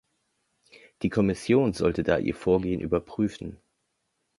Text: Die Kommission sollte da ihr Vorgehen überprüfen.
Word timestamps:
Die 1.03 1.09
Kommission 1.11 1.73
sollte 1.73 2.01
da 2.01 2.17
ihr 2.17 2.33
Vorgehen 2.33 2.79
überprüfen. 2.81 3.59